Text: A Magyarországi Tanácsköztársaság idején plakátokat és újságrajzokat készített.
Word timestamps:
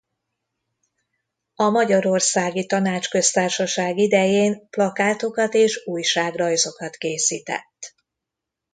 A 1.55 1.69
Magyarországi 1.69 2.65
Tanácsköztársaság 2.65 3.97
idején 3.97 4.67
plakátokat 4.69 5.53
és 5.53 5.81
újságrajzokat 5.85 6.95
készített. 6.95 7.95